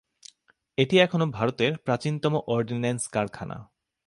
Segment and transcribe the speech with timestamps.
[0.77, 3.57] এটি এখনও ভারতের প্রাচীনতম অর্ডিন্যান্স কারখানা।